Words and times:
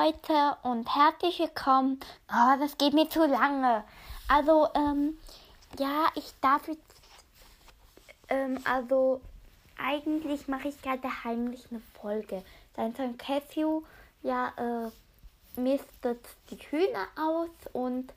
Leute 0.00 0.56
und 0.62 0.88
herzlich 0.94 1.40
willkommen. 1.40 2.00
Oh, 2.32 2.58
das 2.58 2.78
geht 2.78 2.94
mir 2.94 3.10
zu 3.10 3.26
lange. 3.26 3.84
Also, 4.28 4.68
ähm, 4.74 5.18
ja, 5.78 6.06
ich 6.14 6.32
darf 6.40 6.66
jetzt, 6.68 6.94
ähm, 8.30 8.58
also, 8.64 9.20
eigentlich 9.76 10.48
mache 10.48 10.68
ich 10.68 10.80
gerade 10.80 11.24
heimlich 11.24 11.66
eine 11.70 11.82
Folge. 12.00 12.42
Dein 12.76 12.94
Sohn 12.94 13.18
Cashew, 13.18 13.82
ja, 14.22 14.52
äh, 14.56 15.60
mistet 15.60 16.24
die 16.50 16.56
Hühner 16.56 17.06
aus 17.18 17.50
und 17.74 18.10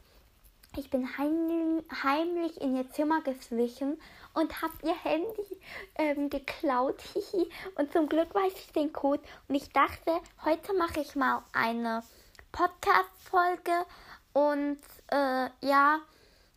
ich 0.78 0.90
bin 0.90 1.08
heimlich, 1.18 2.62
in 2.62 2.76
ihr 2.76 2.90
Zimmer 2.92 3.22
geschlichen 3.22 4.00
und 4.34 4.62
habe 4.62 4.74
ihr 4.84 4.96
Handy 4.96 5.62
ähm, 5.96 6.30
geklaut. 6.30 7.02
und 7.76 7.92
zum 7.92 8.10
Glück 8.10 8.34
weiß 8.34 8.54
ich 8.54 8.72
den 8.74 8.92
Code. 8.92 9.22
Und 9.48 9.56
ich 9.56 9.70
dachte, 9.72 10.20
heute 10.44 10.74
mache 10.74 11.02
ich 11.02 11.16
mal 11.16 11.44
eine 11.54 12.04
Podcast-Folge. 12.52 13.86
Und 14.34 14.80
äh, 15.12 15.50
ja, 15.62 16.00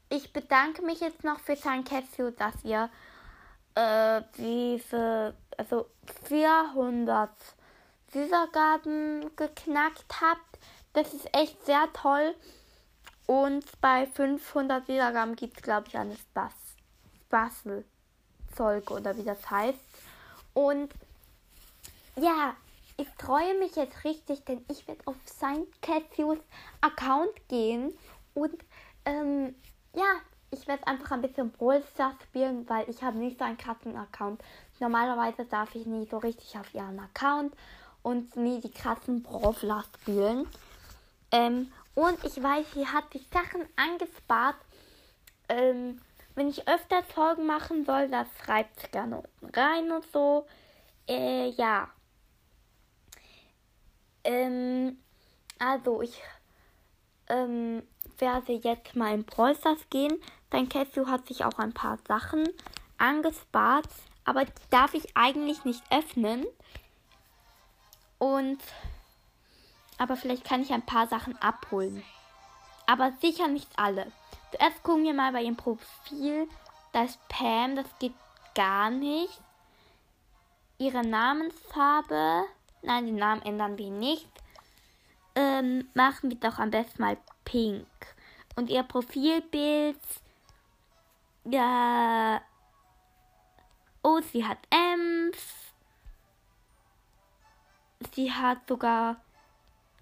ich 0.08 0.32
bedanke 0.32 0.82
mich 0.82 1.00
jetzt 1.00 1.24
noch 1.24 1.40
für 1.40 1.56
sein 1.56 1.84
Casio, 1.84 2.30
dass 2.30 2.54
ihr 2.64 2.88
äh, 3.74 4.22
diese, 4.38 5.34
also 5.56 5.86
400 6.24 7.30
Wiedergaben 8.12 9.30
geknackt 9.36 10.20
habt. 10.20 10.58
Das 10.92 11.12
ist 11.12 11.28
echt 11.36 11.64
sehr 11.66 11.88
toll. 11.92 12.34
Und 13.26 13.64
bei 13.80 14.06
500 14.06 14.86
Wiedergaben 14.88 15.34
gibt 15.34 15.56
es, 15.56 15.62
glaube 15.62 15.88
ich, 15.88 15.98
eine 15.98 16.16
Spaß. 16.16 16.52
Bastelzeug 17.28 18.90
oder 18.90 19.16
wie 19.16 19.24
das 19.24 19.50
heißt. 19.50 19.78
Und 20.54 20.92
ja, 22.16 22.54
ich 22.96 23.08
freue 23.18 23.58
mich 23.58 23.76
jetzt 23.76 24.04
richtig, 24.04 24.44
denn 24.44 24.64
ich 24.70 24.88
werde 24.88 25.02
auf 25.06 25.16
Saint 25.26 25.66
Catthews 25.82 26.38
Account 26.80 27.48
gehen 27.48 27.92
und 28.34 28.54
ähm, 29.04 29.54
ja, 29.94 30.20
ich 30.50 30.66
werde 30.66 30.86
einfach 30.86 31.10
ein 31.10 31.22
bisschen 31.22 31.50
Brawl 31.50 31.82
spielen, 32.22 32.68
weil 32.68 32.88
ich 32.88 33.02
habe 33.02 33.18
nicht 33.18 33.38
so 33.38 33.44
einen 33.44 33.58
krassen 33.58 33.96
Account. 33.96 34.40
Normalerweise 34.80 35.44
darf 35.44 35.74
ich 35.74 35.86
nie 35.86 36.06
so 36.06 36.18
richtig 36.18 36.56
auf 36.58 36.72
ihren 36.74 36.98
Account 37.00 37.54
und 38.02 38.36
nie 38.36 38.60
die 38.60 38.70
krassen 38.70 39.22
Brawler 39.22 39.84
spielen. 40.00 40.48
Ähm, 41.32 41.72
und 41.96 42.22
ich 42.24 42.40
weiß, 42.42 42.72
sie 42.74 42.86
hat 42.86 43.12
die 43.14 43.26
Sachen 43.32 43.66
angespart. 43.74 44.56
Ähm, 45.48 46.00
wenn 46.34 46.48
ich 46.48 46.68
öfter 46.68 47.02
Folgen 47.02 47.46
machen 47.46 47.86
soll, 47.86 48.08
das 48.08 48.28
schreibt 48.44 48.92
gerne 48.92 49.22
unten 49.22 49.58
rein 49.58 49.90
und 49.90 50.04
so. 50.12 50.46
Äh, 51.08 51.48
ja. 51.52 51.88
Ähm, 54.24 54.98
also 55.58 56.02
ich 56.02 56.20
ähm, 57.28 57.82
werde 58.18 58.52
jetzt 58.52 58.94
mal 58.94 59.14
in 59.14 59.24
Preußers 59.24 59.88
gehen. 59.88 60.20
Dein 60.50 60.68
Casio 60.68 61.06
hat 61.06 61.26
sich 61.26 61.46
auch 61.46 61.58
ein 61.58 61.72
paar 61.72 61.98
Sachen 62.06 62.46
angespart, 62.98 63.88
aber 64.26 64.44
die 64.44 64.52
darf 64.68 64.92
ich 64.92 65.16
eigentlich 65.16 65.64
nicht 65.64 65.82
öffnen. 65.90 66.46
Und 68.18 68.58
aber 69.98 70.16
vielleicht 70.16 70.44
kann 70.44 70.62
ich 70.62 70.72
ein 70.72 70.84
paar 70.84 71.06
Sachen 71.06 71.40
abholen. 71.40 72.02
Aber 72.86 73.12
sicher 73.20 73.48
nicht 73.48 73.68
alle. 73.76 74.12
Zuerst 74.52 74.82
gucken 74.82 75.04
wir 75.04 75.14
mal 75.14 75.32
bei 75.32 75.42
ihrem 75.42 75.56
Profil. 75.56 76.48
Da 76.92 77.04
ist 77.04 77.18
Pam, 77.28 77.76
das 77.76 77.86
geht 77.98 78.14
gar 78.54 78.90
nicht. 78.90 79.40
Ihre 80.78 81.02
Namensfarbe. 81.02 82.44
Nein, 82.82 83.06
den 83.06 83.16
Namen 83.16 83.42
ändern 83.42 83.78
wir 83.78 83.90
nicht. 83.90 84.28
Ähm, 85.34 85.88
machen 85.94 86.30
wir 86.30 86.38
doch 86.38 86.58
am 86.58 86.70
besten 86.70 87.02
mal 87.02 87.16
pink. 87.44 87.86
Und 88.54 88.70
ihr 88.70 88.82
Profilbild. 88.82 90.00
Ja. 91.44 92.40
Oh, 94.02 94.20
sie 94.20 94.46
hat 94.46 94.58
Ems. 94.70 95.38
Sie 98.14 98.32
hat 98.32 98.66
sogar 98.68 99.16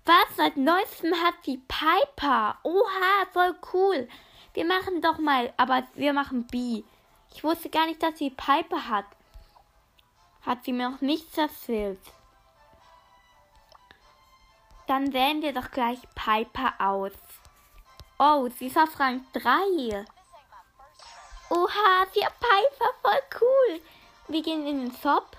was? 0.04 0.36
Seit 0.36 0.56
neuestem 0.56 1.14
hat 1.14 1.34
sie 1.44 1.58
Piper. 1.68 2.58
Oha, 2.62 3.26
voll 3.32 3.54
cool. 3.72 4.08
Wir 4.52 4.64
machen 4.64 5.00
doch 5.00 5.18
mal, 5.18 5.52
aber 5.56 5.84
wir 5.94 6.12
machen 6.12 6.46
B. 6.46 6.82
Ich 7.34 7.42
wusste 7.42 7.68
gar 7.70 7.86
nicht, 7.86 8.02
dass 8.02 8.18
sie 8.18 8.30
Piper 8.30 8.88
hat. 8.88 9.06
Hat 10.42 10.64
sie 10.64 10.72
mir 10.72 10.90
noch 10.90 11.00
nichts 11.00 11.36
erzählt. 11.36 12.00
Dann 14.86 15.12
wählen 15.12 15.42
wir 15.42 15.52
doch 15.52 15.70
gleich 15.70 15.98
Piper 16.14 16.74
aus. 16.78 17.12
Oh, 18.18 18.48
sie 18.58 18.66
ist 18.66 18.78
auf 18.78 19.00
Rang 19.00 19.24
3. 19.32 20.04
Oha, 21.50 22.06
sie 22.12 22.24
hat 22.24 22.34
Piper, 22.38 22.90
voll 23.02 23.40
cool. 23.40 23.80
Wir 24.28 24.42
gehen 24.42 24.66
in 24.66 24.80
den 24.80 24.96
Shop. 24.96 25.36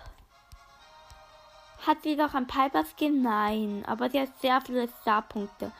Hat 1.85 2.01
sie 2.01 2.15
doch 2.15 2.33
ein 2.33 2.47
Piper-Skin? 2.47 3.21
Nein, 3.21 3.83
aber 3.85 4.09
sie 4.09 4.21
hat 4.21 4.39
sehr 4.41 4.59
viele 4.61 4.87
Starpunkte. 5.01 5.71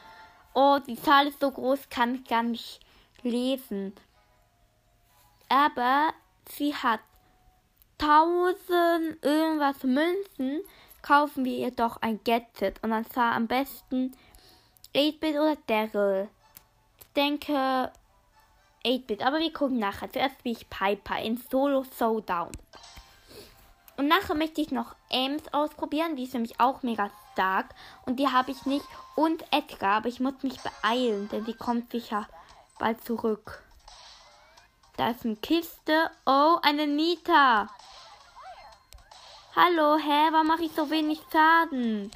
Oh, 0.53 0.79
die 0.85 1.01
Zahl 1.01 1.27
ist 1.27 1.39
so 1.39 1.49
groß, 1.49 1.89
kann 1.89 2.15
ich 2.15 2.25
gar 2.25 2.43
nicht 2.43 2.79
lesen. 3.23 3.93
Aber 5.49 6.13
sie 6.49 6.75
hat 6.75 6.99
1000 7.99 9.23
irgendwas 9.23 9.83
Münzen. 9.83 10.61
Kaufen 11.01 11.45
wir 11.45 11.57
ihr 11.57 11.71
doch 11.71 12.01
ein 12.01 12.19
Gadget. 12.23 12.83
Und 12.83 12.91
dann 12.91 13.09
zwar 13.09 13.33
am 13.33 13.47
besten 13.47 14.15
8-Bit 14.95 15.35
oder 15.35 15.57
Daryl. 15.67 16.29
Ich 16.99 17.13
denke 17.13 17.91
8-Bit. 18.85 19.25
Aber 19.25 19.39
wir 19.39 19.53
gucken 19.53 19.79
nachher. 19.79 20.11
Zuerst 20.11 20.43
wie 20.43 20.51
ich 20.51 20.69
Piper 20.69 21.19
in 21.19 21.37
Solo 21.37 21.83
Showdown. 21.97 22.51
Und 23.97 24.07
nachher 24.07 24.35
möchte 24.35 24.61
ich 24.61 24.71
noch 24.71 24.95
Ames 25.11 25.43
ausprobieren. 25.53 26.15
Die 26.15 26.23
ist 26.23 26.33
nämlich 26.33 26.59
auch 26.59 26.83
mega 26.83 27.09
stark. 27.33 27.67
Und 28.05 28.17
die 28.19 28.27
habe 28.27 28.51
ich 28.51 28.65
nicht. 28.65 28.85
Und 29.15 29.43
Edgar. 29.51 29.97
Aber 29.97 30.09
ich 30.09 30.19
muss 30.19 30.41
mich 30.41 30.57
beeilen, 30.61 31.29
denn 31.29 31.45
die 31.45 31.53
kommt 31.53 31.91
sicher 31.91 32.27
bald 32.77 33.03
zurück. 33.05 33.63
Da 34.97 35.09
ist 35.09 35.25
eine 35.25 35.35
Kiste. 35.37 36.09
Oh, 36.25 36.57
eine 36.61 36.87
Nita. 36.87 37.69
Hallo, 39.55 39.97
hä? 39.97 40.29
Warum 40.31 40.47
mache 40.47 40.63
ich 40.63 40.71
so 40.73 40.89
wenig 40.89 41.19
Schaden? 41.31 42.11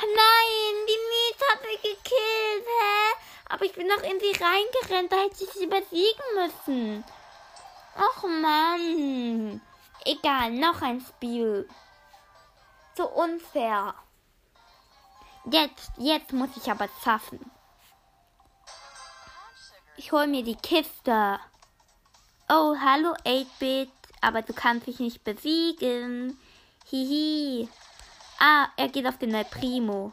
Nein, 0.00 0.74
die 0.88 1.00
Nita 1.12 1.44
hat 1.52 1.62
mich 1.62 1.82
gekillt, 1.82 2.66
hä? 2.66 3.14
Aber 3.50 3.64
ich 3.64 3.72
bin 3.74 3.86
noch 3.86 4.02
in 4.02 4.18
sie 4.20 4.32
reingerannt. 4.42 5.12
Da 5.12 5.16
hätte 5.16 5.44
ich 5.44 5.50
sie 5.50 5.66
besiegen 5.66 6.24
müssen. 6.34 7.04
Ach, 7.96 8.22
Mann. 8.24 9.60
Egal, 10.04 10.52
noch 10.52 10.82
ein 10.82 11.00
Spiel. 11.00 11.68
So 12.96 13.08
unfair. 13.08 13.94
Jetzt, 15.50 15.92
jetzt 15.98 16.32
muss 16.32 16.50
ich 16.56 16.70
aber 16.70 16.88
zaffen. 17.02 17.50
Ich 19.96 20.12
hol 20.12 20.26
mir 20.26 20.42
die 20.42 20.56
Kiste. 20.56 21.38
Oh, 22.48 22.74
hallo 22.78 23.14
8-Bit. 23.24 23.90
Aber 24.20 24.42
du 24.42 24.52
kannst 24.52 24.86
mich 24.86 24.98
nicht 25.00 25.24
besiegen. 25.24 26.38
Hihi. 26.86 27.68
Ah, 28.38 28.68
er 28.76 28.88
geht 28.88 29.06
auf 29.06 29.18
den 29.18 29.34
El 29.34 29.44
Primo. 29.44 30.12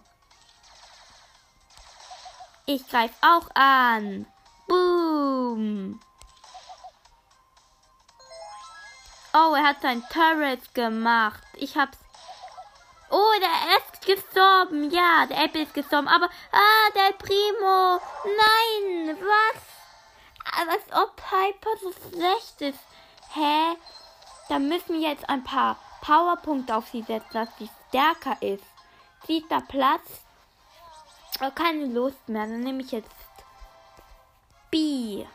Ich 2.65 2.87
greif 2.87 3.11
auch 3.21 3.49
an. 3.55 4.25
Boom. 4.67 5.99
Oh, 9.33 9.53
er 9.53 9.63
hat 9.63 9.81
sein 9.81 10.03
Turret 10.11 10.73
gemacht. 10.73 11.41
Ich 11.55 11.77
hab's. 11.77 11.97
Oh, 13.09 13.31
der 13.39 13.77
ist 13.77 14.05
gestorben. 14.05 14.89
Ja, 14.91 15.25
der 15.25 15.45
Apple 15.45 15.63
ist 15.63 15.73
gestorben. 15.73 16.07
Aber, 16.07 16.25
ah, 16.51 16.91
der 16.95 17.13
Primo. 17.13 18.01
Nein, 18.25 19.17
was? 19.19 19.61
Als 20.69 20.83
ob 20.91 21.15
Piper 21.15 21.77
so 21.81 21.91
schlecht 21.91 22.61
ist. 22.61 22.79
Hä? 23.33 23.77
Da 24.49 24.59
müssen 24.59 24.99
wir 24.99 25.09
jetzt 25.09 25.29
ein 25.29 25.43
paar 25.43 25.77
Powerpunkte 26.01 26.75
auf 26.75 26.89
sie 26.89 27.03
setzen, 27.03 27.33
dass 27.33 27.49
sie 27.57 27.69
stärker 27.87 28.41
ist. 28.41 28.65
Sieht 29.27 29.49
da 29.49 29.61
Platz? 29.61 30.21
Aber 31.39 31.51
keine 31.51 31.85
Lust 31.85 32.27
mehr. 32.27 32.47
Dann 32.47 32.61
nehme 32.61 32.81
ich 32.81 32.91
jetzt 32.91 33.09
B. 34.71 35.25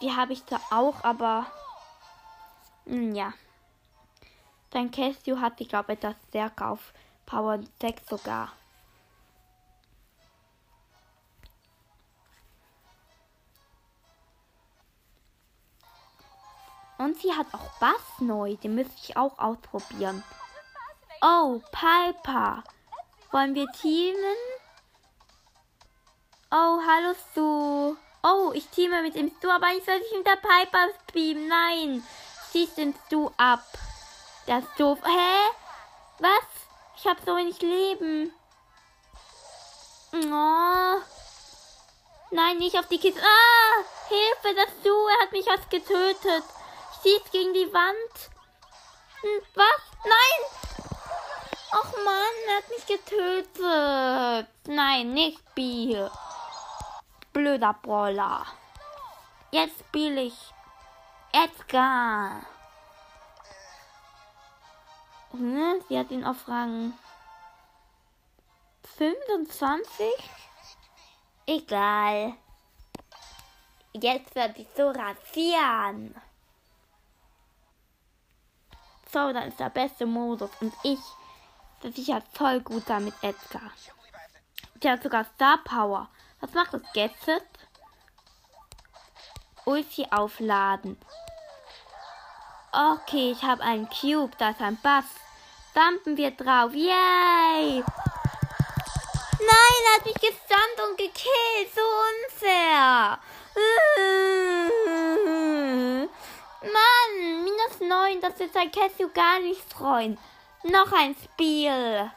Die 0.00 0.14
habe 0.14 0.32
ich 0.32 0.44
da 0.44 0.60
auch, 0.70 1.04
aber 1.04 1.46
hm, 2.86 3.14
ja. 3.14 3.32
Dein 4.70 4.90
Casio 4.90 5.40
hat, 5.40 5.60
ich 5.60 5.68
glaube, 5.68 5.92
etwas 5.92 6.14
stärker 6.28 6.70
auf 6.70 6.92
Power 7.26 7.60
6 7.80 8.08
sogar. 8.08 8.52
Und 16.98 17.16
sie 17.16 17.32
hat 17.32 17.46
auch 17.52 17.78
Bass 17.78 18.20
neu. 18.20 18.56
Den 18.56 18.74
müsste 18.74 18.94
ich 19.02 19.16
auch 19.16 19.38
ausprobieren. 19.38 20.22
Oh, 21.22 21.60
Piper. 21.72 22.62
Wollen 23.30 23.54
wir 23.54 23.66
teamen? 23.72 24.36
Oh, 26.50 26.78
hallo 26.86 27.14
Stu. 27.14 27.96
Oh, 28.22 28.52
ich 28.52 28.68
teame 28.68 29.02
mit 29.02 29.14
dem 29.14 29.32
Stu, 29.36 29.48
aber 29.48 29.68
ich 29.68 29.84
soll 29.84 30.02
sich 30.02 30.12
mit 30.12 30.26
der 30.26 30.36
Piper 30.36 30.88
beamen. 31.12 31.48
Nein. 31.48 32.06
Schieß 32.52 32.74
den 32.74 32.94
Stu 33.06 33.30
ab. 33.36 33.64
Das 34.46 34.64
ist 34.64 34.78
doof. 34.78 34.98
Hä? 35.04 35.50
Was? 36.18 36.44
Ich 36.96 37.06
hab 37.06 37.18
so 37.24 37.36
wenig 37.36 37.60
Leben. 37.62 38.32
Oh. 40.12 41.00
Nein, 42.32 42.58
nicht 42.58 42.78
auf 42.78 42.86
die 42.88 42.98
Kiste. 42.98 43.20
Ah! 43.20 43.84
Hilfe, 44.08 44.54
das 44.54 44.68
Stu, 44.80 44.90
er 44.90 45.22
hat 45.22 45.32
mich 45.32 45.46
fast 45.46 45.70
getötet. 45.70 46.44
Ich 46.92 47.02
schieß 47.02 47.30
gegen 47.32 47.54
die 47.54 47.72
Wand. 47.72 48.30
Hm, 49.22 49.42
was? 49.54 49.80
Nein! 50.04 50.60
Och 51.72 52.04
Mann, 52.04 52.36
er 52.48 52.56
hat 52.56 52.68
mich 52.68 52.86
getötet. 52.86 54.48
Nein, 54.66 55.12
nicht 55.14 55.54
Bier. 55.54 56.10
Blöder 57.32 57.74
Brawler. 57.74 58.46
Jetzt 59.50 59.80
spiele 59.80 60.22
ich 60.22 60.54
Edgar. 61.32 62.42
Hm, 65.30 65.80
sie 65.88 65.98
hat 65.98 66.10
ihn 66.10 66.24
auf 66.24 66.48
Rang 66.48 66.92
25. 68.96 70.06
Egal. 71.46 72.34
Jetzt 73.92 74.34
wird 74.34 74.58
ich 74.58 74.68
so 74.76 74.90
rasieren. 74.90 76.14
So, 79.12 79.32
dann 79.32 79.48
ist 79.48 79.58
der 79.58 79.70
beste 79.70 80.06
Modus. 80.06 80.50
Und 80.60 80.72
ich 80.84 81.00
bin 81.80 81.92
sicher 81.92 82.22
voll 82.32 82.60
gut 82.60 82.84
damit, 82.86 83.14
Edgar. 83.22 83.70
Der 84.82 84.92
hat 84.92 85.02
sogar 85.02 85.24
Star 85.24 85.58
Power. 85.64 86.08
Was 86.40 86.52
macht 86.52 86.74
das 86.74 86.82
Gadget? 86.94 87.44
Ulti 89.64 90.06
aufladen. 90.10 90.98
Okay, 92.72 93.32
ich 93.32 93.42
habe 93.42 93.62
einen 93.62 93.88
Cube. 93.88 94.30
Da 94.38 94.50
ist 94.50 94.60
ein 94.60 94.78
Bass. 94.80 95.06
Dampfen 95.74 96.16
wir 96.16 96.30
drauf. 96.30 96.72
Yay! 96.72 97.82
Nein, 99.38 99.82
er 99.86 99.94
hat 99.96 100.04
mich 100.04 100.14
gestunt 100.14 100.80
und 100.88 100.96
gekillt. 100.96 101.74
So 101.74 101.82
unfair. 102.08 103.18
Mann, 106.62 107.44
minus 107.44 107.80
9. 107.80 108.20
Das 108.20 108.38
ist 108.40 108.56
ein 108.56 108.70
Casio 108.70 109.08
gar 109.12 109.40
nicht 109.40 109.60
freuen. 109.72 110.16
Noch 110.62 110.92
ein 110.92 111.16
Spiel. 111.16 112.12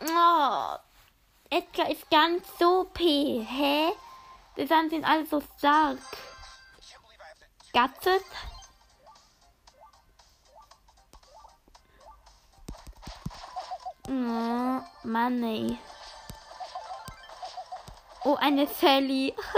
Oh, 0.00 0.76
Edgar 1.52 1.90
ist 1.90 2.10
ganz 2.10 2.48
so 2.58 2.84
P. 2.94 3.44
Hä? 3.46 3.92
Die 4.56 4.66
sind 4.66 5.04
alle 5.04 5.26
so 5.26 5.42
stark. 5.58 5.98
Gattet? 7.74 8.24
Oh, 14.08 14.80
Mann, 15.02 15.42
ey. 15.42 15.78
Oh, 18.24 18.36
eine 18.36 18.66
Sally. 18.66 19.34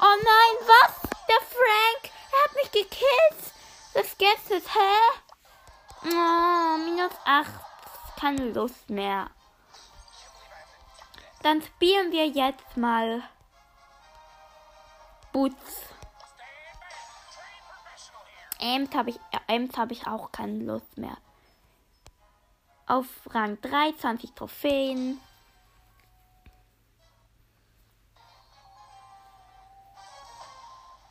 oh 0.00 0.16
nein, 0.30 0.56
was? 0.66 0.94
Der 1.28 1.40
Frank, 1.46 2.10
er 2.32 2.42
hat 2.42 2.54
mich 2.56 2.72
gekillt. 2.72 3.52
Das 3.94 4.18
Gadget, 4.18 4.68
hä? 4.74 4.96
Oh, 6.06 6.76
minus 6.78 7.12
8. 7.24 7.73
Keine 8.24 8.52
Lust 8.52 8.88
mehr. 8.88 9.28
Dann 11.42 11.60
spielen 11.60 12.10
wir 12.10 12.26
jetzt 12.26 12.74
mal 12.74 13.22
Boots. 15.30 15.82
Ems 18.58 18.94
habe 18.94 19.10
ich, 19.10 19.20
Ems 19.46 19.76
habe 19.76 19.92
ich 19.92 20.06
auch 20.06 20.32
keine 20.32 20.64
Lust 20.64 20.96
mehr. 20.96 21.18
Auf 22.86 23.04
Rang 23.26 23.60
3, 23.60 23.92
20 23.92 24.32
Trophäen. 24.32 25.20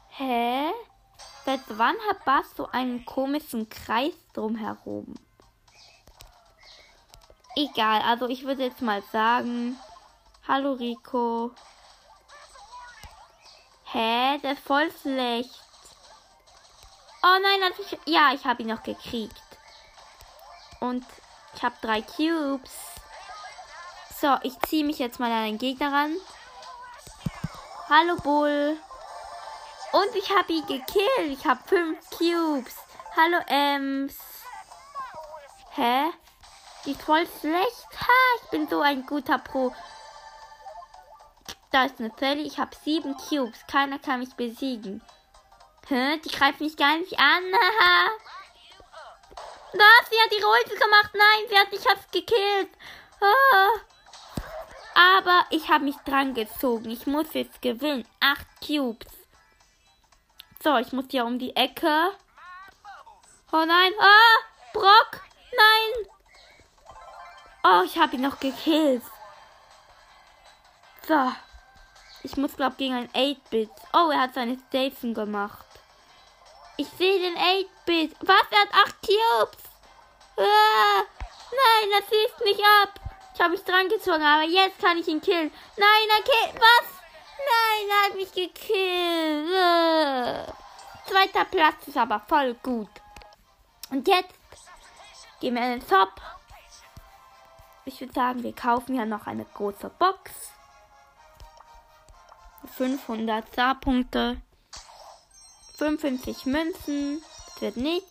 Hä? 0.10 0.72
Seit 1.46 1.62
wann 1.68 1.96
hat 2.10 2.26
Bass 2.26 2.56
so 2.58 2.68
einen 2.70 3.06
komischen 3.06 3.70
Kreis 3.70 4.16
drumherum? 4.34 5.14
Egal, 7.56 8.02
also 8.02 8.28
ich 8.28 8.46
würde 8.46 8.64
jetzt 8.64 8.82
mal 8.82 9.04
sagen. 9.12 9.78
Hallo 10.48 10.74
Rico. 10.74 11.52
Hä? 13.86 14.40
Der 14.40 14.54
ist 14.54 14.64
voll 14.64 14.92
schlecht. 15.02 15.62
Oh 17.22 17.38
nein, 17.42 17.72
ich, 17.80 17.98
ja, 18.06 18.34
ich 18.34 18.44
habe 18.46 18.64
ihn 18.64 18.70
noch 18.70 18.82
gekriegt. 18.82 19.42
Und 20.80 21.06
ich 21.56 21.64
habe 21.64 21.76
drei 21.82 22.02
Cubes. 22.02 22.72
So, 24.20 24.36
ich 24.42 24.60
ziehe 24.62 24.84
mich 24.84 25.00
jetzt 25.00 25.20
mal 25.20 25.32
an 25.32 25.46
den 25.46 25.58
Gegner 25.58 25.94
ran. 25.94 26.16
Hallo 27.88 28.16
Bull. 28.18 28.78
Und 29.92 30.16
ich 30.16 30.36
habe 30.36 30.52
ihn 30.52 30.66
gekillt. 30.66 31.40
Ich 31.40 31.46
habe 31.46 31.62
fünf 31.68 32.00
Cubes. 32.10 32.76
Hallo 33.16 33.38
Ems. 33.48 34.18
Hä? 35.76 36.12
Die 36.86 36.92
ist 36.92 37.02
voll 37.02 37.26
schlecht. 37.40 37.88
Ha, 38.00 38.44
ich 38.44 38.50
bin 38.50 38.68
so 38.68 38.82
ein 38.82 39.06
guter 39.06 39.38
Pro. 39.38 39.74
Da 41.72 41.86
ist 41.86 42.00
eine 42.00 42.16
Zelle. 42.16 42.42
Ich 42.42 42.60
habe 42.60 42.76
sieben 42.84 43.16
Cubes. 43.16 43.66
Keiner 43.68 44.00
kann 44.00 44.20
mich 44.20 44.34
besiegen. 44.36 45.02
Hä? 45.88 46.18
Die 46.20 46.30
greift 46.30 46.62
mich 46.62 46.78
gar 46.78 46.98
nicht 46.98 47.18
an. 47.20 47.44
Haha. 47.54 48.12
Was? 49.74 50.10
Sie 50.10 50.22
hat 50.22 50.32
die 50.32 50.44
Rolte 50.44 50.76
gemacht. 50.76 51.12
Nein, 51.14 51.50
sie 51.50 51.58
hat 51.58 51.72
mich 51.72 51.82
fast 51.82 52.12
gekillt. 52.12 52.70
Oh. 53.22 53.80
Aber 54.96 55.46
ich 55.50 55.70
habe 55.70 55.86
mich 55.86 55.96
dran 56.06 56.34
gezogen. 56.34 56.92
Ich 56.92 57.08
muss 57.08 57.34
jetzt 57.34 57.62
gewinnen. 57.62 58.08
Acht 58.20 58.46
Cubes. 58.66 59.08
So, 60.64 60.78
ich 60.78 60.92
muss 60.94 61.06
hier 61.10 61.26
um 61.26 61.40
die 61.40 61.56
Ecke. 61.56 62.12
Oh 63.52 63.66
nein. 63.66 63.94
Ah, 64.00 64.53
Oh, 67.66 67.82
ich 67.86 67.98
habe 67.98 68.16
ihn 68.16 68.22
noch 68.22 68.40
gekillt. 68.40 69.04
So. 71.08 71.32
Ich 72.24 72.38
muss, 72.38 72.56
glaube 72.56 72.76
gegen 72.78 72.96
ein 72.96 73.10
8-Bit. 73.10 73.70
Oh, 73.94 74.10
er 74.12 74.22
hat 74.22 74.34
seine 74.34 74.58
Station 74.68 75.14
gemacht. 75.14 75.66
Ich 76.78 76.88
sehe 76.98 77.20
den 77.20 77.36
8-Bit. 77.36 78.16
Was? 78.22 78.46
Er 78.52 78.62
hat 78.62 78.88
8 78.88 79.02
Cubes. 79.02 79.64
Ah, 80.38 81.04
nein, 81.52 81.90
das 81.92 82.10
schießt 82.10 82.44
mich 82.44 82.60
ab. 82.60 83.00
Ich 83.34 83.42
habe 83.42 83.52
mich 83.52 83.64
dran 83.64 83.90
gezogen, 83.90 84.24
aber 84.24 84.44
jetzt 84.44 84.80
kann 84.80 84.98
ich 84.98 85.08
ihn 85.08 85.22
killen. 85.22 85.52
Nein, 85.78 86.10
er 86.10 86.24
killt. 86.24 86.62
Was? 86.62 86.88
Nein, 87.38 87.90
er 87.90 88.06
hat 88.06 88.16
mich 88.16 88.32
gekillt. 88.32 89.56
Ah. 89.56 90.54
Zweiter 91.06 91.46
Platz 91.46 91.88
ist 91.88 91.98
aber 91.98 92.22
voll 92.28 92.54
gut. 92.56 92.90
Und 93.90 94.08
jetzt 94.08 94.34
gehen 95.40 95.56
wir 95.56 95.64
in 95.64 95.80
den 95.80 95.88
Top. 95.88 96.14
Ich 97.86 98.00
würde 98.00 98.14
sagen, 98.14 98.44
wir 98.44 98.54
kaufen 98.54 98.96
ja 98.96 99.06
noch 99.06 99.28
eine 99.28 99.46
große 99.46 99.90
Box. 100.00 100.32
500 102.76 103.48
Star-Punkte. 103.52 104.42
55 105.78 106.46
Münzen. 106.46 107.22
Das 107.48 107.62
wird 107.62 107.78
nichts. 107.78 108.08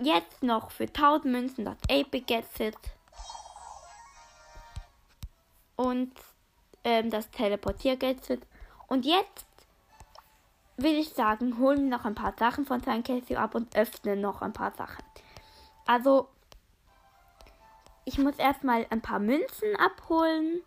Jetzt 0.00 0.42
noch 0.42 0.72
für 0.72 0.84
1000 0.84 1.24
Münzen 1.26 1.64
das 1.64 1.76
Apex 1.88 2.26
Gadget. 2.26 2.76
Und 5.76 6.12
ähm, 6.82 7.10
das 7.10 7.30
Teleportier-Gadget. 7.30 8.42
Und 8.88 9.04
jetzt 9.04 9.46
will 10.76 10.98
ich 10.98 11.10
sagen, 11.10 11.58
holen 11.58 11.88
noch 11.88 12.04
ein 12.04 12.14
paar 12.14 12.34
Sachen 12.36 12.66
von 12.66 12.82
San 12.82 13.04
Casio 13.04 13.38
ab 13.38 13.54
und 13.54 13.76
öffnen 13.76 14.20
noch 14.20 14.42
ein 14.42 14.52
paar 14.52 14.72
Sachen. 14.74 15.04
Also, 15.86 16.28
ich 18.04 18.18
muss 18.18 18.36
erstmal 18.36 18.86
ein 18.90 19.00
paar 19.00 19.18
Münzen 19.18 19.76
abholen. 19.76 20.62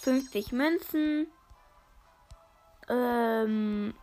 50 0.00 0.52
Münzen. 0.52 1.26
Ähm, 2.88 3.94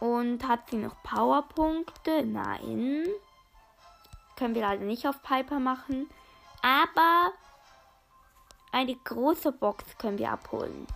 und 0.00 0.48
hat 0.48 0.70
sie 0.70 0.76
noch 0.76 1.02
Powerpunkte? 1.02 2.24
Nein. 2.24 3.06
Können 4.36 4.54
wir 4.54 4.62
leider 4.62 4.84
nicht 4.84 5.06
auf 5.06 5.22
Piper 5.22 5.58
machen. 5.58 6.08
Aber 6.62 7.32
eine 8.72 8.94
große 8.94 9.52
Box 9.52 9.84
können 9.98 10.18
wir 10.18 10.32
abholen. 10.32 10.86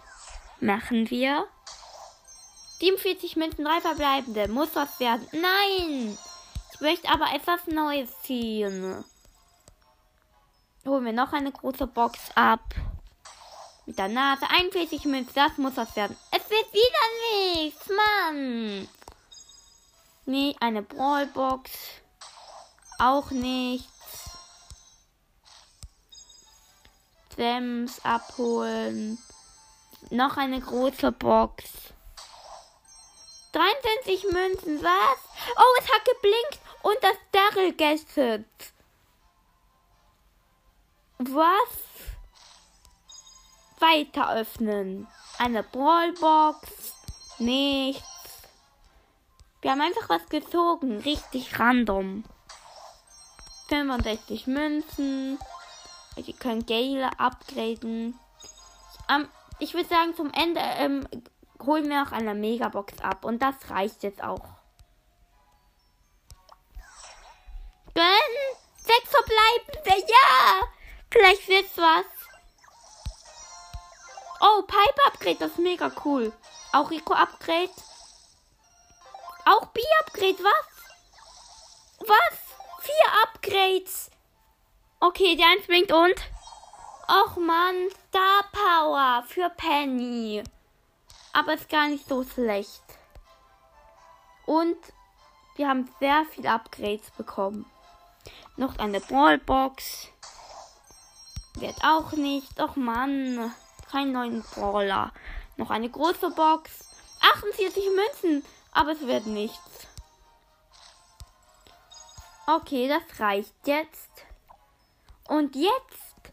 Machen 0.61 1.09
wir. 1.11 1.47
47 2.81 3.37
Münzen, 3.37 3.65
drei 3.65 3.81
verbleibende. 3.81 4.49
Muss 4.49 4.75
was 4.75 4.99
werden. 5.01 5.27
Nein! 5.33 6.19
Ich 6.73 6.81
möchte 6.81 7.09
aber 7.09 7.27
etwas 7.35 7.67
Neues 7.67 8.11
ziehen. 8.23 9.05
Holen 10.87 11.05
wir 11.05 11.13
noch 11.13 11.33
eine 11.33 11.53
große 11.53 11.87
Box 11.87 12.19
ab. 12.35 12.75
Mit 13.87 13.99
der 13.99 14.09
Nase. 14.09 14.47
41 14.49 15.05
Münzen, 15.05 15.35
das 15.35 15.59
muss 15.59 15.77
was 15.77 15.95
werden. 15.95 16.17
Es 16.31 16.49
wird 16.49 16.73
wieder 16.73 17.55
nichts, 17.55 17.87
Mann. 17.89 18.89
Nee, 20.25 20.57
eine 20.61 20.83
Brawlbox. 20.83 21.71
Auch 22.99 23.31
nichts. 23.31 24.31
Gems 27.37 28.05
abholen. 28.05 29.19
Noch 30.11 30.37
eine 30.37 30.61
große 30.61 31.13
Box. 31.13 31.65
23 33.53 34.25
Münzen, 34.33 34.83
was? 34.83 35.19
Oh, 35.57 35.81
es 35.81 35.93
hat 35.93 36.05
geblinkt 36.05 36.59
und 36.83 36.97
das 37.03 37.17
Daryl 37.33 37.75
gesset. 37.75 38.45
Was? 41.23 41.69
Weiter 43.79 44.33
öffnen. 44.37 45.07
Eine 45.39 45.63
Brawlbox. 45.63 46.95
Nichts. 47.39 48.03
Wir 49.61 49.73
haben 49.73 49.83
einfach 49.83 50.09
was 50.09 50.27
gezogen. 50.31 51.01
Richtig 51.01 51.59
random. 51.59 52.25
65 53.69 54.47
Münzen. 54.47 55.39
Die 56.17 56.33
können 56.33 56.65
Gale 56.65 57.11
upgraden. 57.19 58.19
Ähm, 59.11 59.29
ich 59.59 59.75
würde 59.75 59.91
sagen, 59.91 60.15
zum 60.15 60.33
Ende 60.33 60.61
ähm, 60.79 61.07
holen 61.63 61.87
wir 61.91 62.03
noch 62.03 62.13
eine 62.13 62.35
Megabox 62.35 62.99
ab. 63.03 63.27
Und 63.27 63.43
das 63.43 63.57
reicht 63.69 64.03
jetzt 64.05 64.25
auch. 64.25 64.60
Vielleicht 71.11 71.49
wird's 71.49 71.77
was. 71.77 72.05
Oh, 74.41 74.63
Pipe 74.63 75.07
Upgrade, 75.07 75.37
das 75.37 75.51
ist 75.53 75.59
mega 75.59 75.91
cool. 76.05 76.33
Auch 76.73 76.91
Rico 76.91 77.13
Upgrade. 77.13 77.71
Auch 79.45 79.67
B 79.67 79.83
Upgrade, 80.01 80.39
was? 80.39 82.09
Was? 82.09 82.39
Vier 82.81 83.23
Upgrades. 83.25 84.11
Okay, 85.01 85.37
die 85.37 85.45
eins 85.45 85.67
blinkt 85.67 85.93
und. 85.93 86.15
Och 87.09 87.37
man, 87.37 87.75
Star 88.09 88.45
Power 88.53 89.25
für 89.27 89.51
Penny. 89.51 90.45
Aber 91.33 91.55
ist 91.55 91.69
gar 91.69 91.89
nicht 91.89 92.09
so 92.09 92.25
schlecht. 92.25 92.83
Und 94.47 94.77
wir 95.57 95.69
haben 95.69 95.93
sehr 95.99 96.25
viel 96.27 96.47
Upgrades 96.47 97.11
bekommen. 97.11 97.71
Noch 98.57 98.79
eine 98.79 99.01
Brawlbox. 99.01 100.09
Wird 101.61 101.85
auch 101.85 102.13
nicht. 102.13 102.59
Och 102.59 102.77
man, 102.77 103.53
kein 103.91 104.13
neuen 104.13 104.43
Brawler. 104.43 105.13
Noch 105.57 105.71
eine 105.71 105.91
große 105.91 106.31
Box. 106.31 106.71
48 107.21 107.85
Münzen. 107.95 108.45
Aber 108.73 108.93
es 108.93 109.07
wird 109.07 109.27
nichts. 109.27 109.87
Okay, 112.47 112.89
das 112.89 113.21
reicht 113.21 113.55
jetzt. 113.67 114.11
Und 115.29 115.55
jetzt 115.55 116.33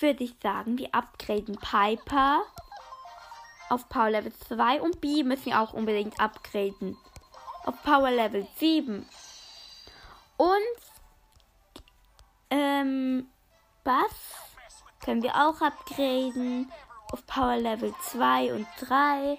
würde 0.00 0.24
ich 0.24 0.34
sagen, 0.42 0.76
wir 0.76 0.94
upgraden 0.94 1.56
Piper 1.56 2.42
auf 3.68 3.88
Power 3.88 4.10
Level 4.10 4.32
2 4.48 4.82
und 4.82 5.00
B 5.00 5.22
müssen 5.22 5.46
wir 5.46 5.60
auch 5.60 5.72
unbedingt 5.72 6.18
upgraden. 6.18 6.98
Auf 7.64 7.80
Power 7.84 8.10
Level 8.10 8.46
7. 8.56 9.06
Und 10.36 10.50
ähm, 12.50 13.30
Bass 13.84 14.34
können 15.04 15.22
wir 15.22 15.34
auch 15.34 15.60
upgraden 15.60 16.70
auf 17.12 17.26
Power 17.26 17.56
Level 17.56 17.94
2 18.02 18.54
und 18.54 18.66
3. 18.80 19.38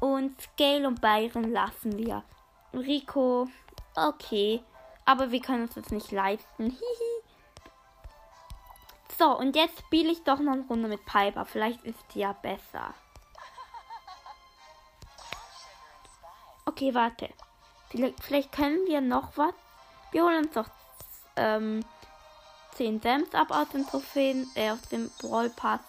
Und 0.00 0.40
Scale 0.40 0.88
und 0.88 1.00
Byron 1.00 1.52
lassen 1.52 1.96
wir. 1.96 2.24
Rico, 2.72 3.48
okay. 3.94 4.62
Aber 5.04 5.30
wir 5.30 5.40
können 5.40 5.64
uns 5.64 5.74
das 5.74 5.90
nicht 5.90 6.10
leisten. 6.10 6.70
Hihi. 6.70 7.22
So, 9.18 9.36
und 9.38 9.54
jetzt 9.54 9.78
spiele 9.80 10.10
ich 10.10 10.24
doch 10.24 10.40
noch 10.40 10.54
eine 10.54 10.66
Runde 10.66 10.88
mit 10.88 11.04
Piper. 11.04 11.44
Vielleicht 11.44 11.84
ist 11.84 12.00
die 12.14 12.20
ja 12.20 12.32
besser. 12.32 12.94
Okay, 16.64 16.94
warte. 16.94 17.28
Vielleicht, 17.90 18.22
vielleicht 18.22 18.52
können 18.52 18.86
wir 18.86 19.00
noch 19.00 19.36
was. 19.36 19.54
Wir 20.10 20.24
holen 20.24 20.46
uns 20.46 20.52
doch 20.52 20.68
ähm, 21.36 21.84
10 22.76 23.00
Gems 23.00 23.34
ab 23.34 23.50
aus 23.50 23.68
den 23.70 23.86
Trophäen, 23.86 24.50
äh, 24.54 24.70
aus 24.70 24.82
dem 24.90 25.10
Brawl 25.20 25.50
Pass. 25.50 25.80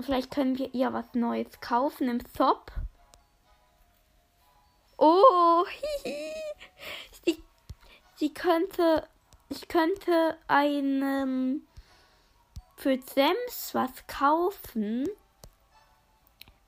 Vielleicht 0.00 0.30
können 0.30 0.58
wir 0.58 0.74
ihr 0.74 0.92
was 0.92 1.06
Neues 1.14 1.60
kaufen 1.60 2.08
im 2.08 2.20
Shop. 2.36 2.72
Oh, 4.96 5.64
hihi. 6.04 6.32
Sie, 7.24 7.42
sie 8.16 8.34
könnte 8.34 9.06
ich 9.54 9.68
könnte 9.68 10.38
einem 10.48 11.66
für 12.76 12.98
Sems 13.02 13.74
was 13.74 14.06
kaufen. 14.06 15.06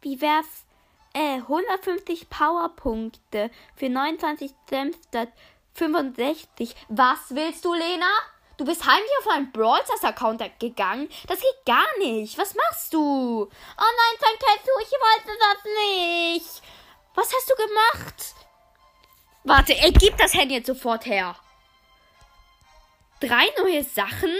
Wie 0.03 0.21
wär's? 0.21 0.67
Äh, 1.15 1.37
150 1.37 2.29
Powerpunkte 2.29 3.51
für 3.75 3.89
29 3.89 4.53
Sems 4.69 4.99
statt 5.09 5.31
65. 5.75 6.77
Was 6.89 7.35
willst 7.35 7.65
du, 7.65 7.73
Lena? 7.73 8.11
Du 8.57 8.65
bist 8.65 8.87
heimlich 8.87 9.11
auf 9.21 9.29
einen 9.29 9.51
Brawl 9.51 9.81
Account 10.03 10.43
gegangen? 10.61 11.09
Das 11.27 11.41
geht 11.41 11.67
gar 11.67 11.87
nicht. 11.99 12.39
Was 12.39 12.55
machst 12.55 12.95
du? 12.95 13.45
Oh 13.45 13.49
nein, 13.79 14.21
Santetsu, 14.21 14.71
ich 14.81 14.93
wollte 14.93 15.39
das 15.41 15.65
nicht. 15.65 16.63
Was 17.15 17.33
hast 17.33 17.51
du 17.51 17.55
gemacht? 17.57 18.35
Warte, 19.45 19.75
er 19.77 19.91
gibt 19.93 20.21
das 20.21 20.35
Handy 20.35 20.55
jetzt 20.55 20.67
sofort 20.67 21.05
her. 21.07 21.37
Drei 23.21 23.47
neue 23.59 23.83
Sachen? 23.83 24.35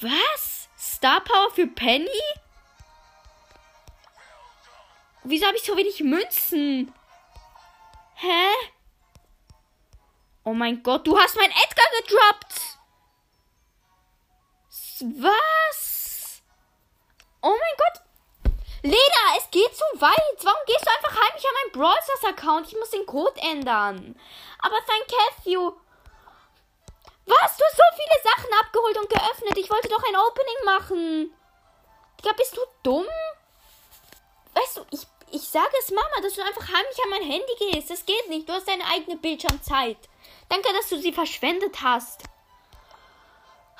Was? 0.00 0.68
Star 0.76 1.20
Power 1.20 1.50
für 1.50 1.66
Penny? 1.66 2.08
Wieso 5.22 5.46
habe 5.46 5.56
ich 5.56 5.62
so 5.62 5.76
wenig 5.76 6.00
Münzen? 6.00 6.92
Hä? 8.16 8.48
Oh 10.44 10.52
mein 10.52 10.82
Gott, 10.82 11.06
du 11.06 11.18
hast 11.18 11.36
mein 11.36 11.50
Edgar 11.50 11.86
gedroppt. 12.00 12.78
Was? 15.00 16.42
Oh 17.40 17.50
mein 17.50 17.76
Gott. 17.78 18.04
Lena, 18.82 19.38
es 19.38 19.50
geht 19.50 19.74
zu 19.74 19.84
weit. 19.94 20.44
Warum 20.44 20.60
gehst 20.66 20.84
du 20.84 20.90
einfach 20.90 21.18
heimlich 21.22 21.44
an 21.46 21.54
meinen 21.54 21.72
Brawl 21.72 21.94
Account? 22.28 22.68
Ich 22.68 22.78
muss 22.78 22.90
den 22.90 23.06
Code 23.06 23.40
ändern. 23.40 24.18
Aber 24.60 24.76
sein 24.86 25.00
Casio. 25.08 25.80
Was? 27.26 27.56
Du 27.56 27.64
hast 27.64 27.76
so 27.76 27.82
viele 27.96 28.22
Sachen 28.22 28.52
abgeholt 28.60 28.98
und 28.98 29.08
geöffnet. 29.08 29.56
Ich 29.56 29.70
wollte 29.70 29.88
doch 29.88 30.02
ein 30.06 30.16
Opening 30.16 30.64
machen. 30.64 31.34
Digga, 32.20 32.34
bist 32.36 32.56
du 32.56 32.60
dumm? 32.82 33.06
Weißt 34.54 34.76
du, 34.76 34.86
ich, 34.90 35.06
ich 35.34 35.42
sage 35.42 35.72
es 35.80 35.90
Mama, 35.90 36.20
dass 36.22 36.34
du 36.34 36.42
einfach 36.42 36.62
heimlich 36.62 36.98
an 37.02 37.10
mein 37.10 37.22
Handy 37.22 37.54
gehst. 37.58 37.90
Das 37.90 38.06
geht 38.06 38.28
nicht. 38.28 38.48
Du 38.48 38.52
hast 38.52 38.68
deine 38.68 38.86
eigene 38.86 39.16
Bildschirmzeit. 39.16 39.98
Danke, 40.48 40.72
dass 40.72 40.88
du 40.88 40.96
sie 40.98 41.12
verschwendet 41.12 41.82
hast. 41.82 42.22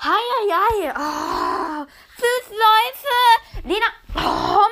Heieiei. 0.03 0.91
Oh, 0.91 0.99
ah, 0.99 1.87
fünf 2.15 2.49
Läufe. 2.49 3.67
Lena. 3.67 3.85
Oh, 4.15 4.65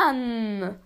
Mann. 0.00 0.82